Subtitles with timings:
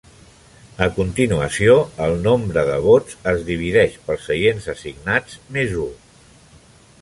[0.85, 5.87] A continuació, el nombre de vots es divideix pels seients assignats "més u".